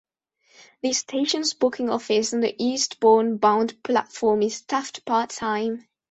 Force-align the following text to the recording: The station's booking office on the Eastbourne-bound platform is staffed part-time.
The 0.81 0.93
station's 0.93 1.53
booking 1.53 1.91
office 1.91 2.33
on 2.33 2.39
the 2.39 2.55
Eastbourne-bound 2.57 3.83
platform 3.83 4.41
is 4.41 4.55
staffed 4.55 5.05
part-time. 5.05 5.87